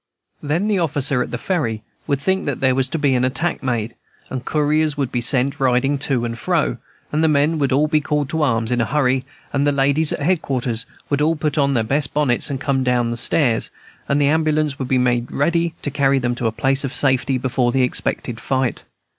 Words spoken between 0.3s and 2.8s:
Then the officer at the Ferry would think that there